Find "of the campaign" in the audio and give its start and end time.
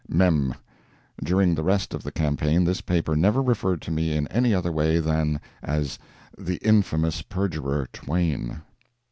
1.93-2.63